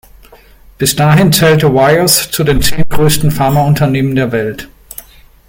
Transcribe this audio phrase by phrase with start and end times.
[0.79, 4.67] Bis dahin zählte Wyeth zu den zehn größten Pharmaunternehmen der Welt.